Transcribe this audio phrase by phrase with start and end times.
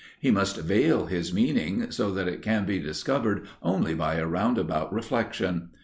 [0.19, 4.91] He must veil his meaning so that it can be discovered only by a roundabout
[4.91, 5.69] reflection.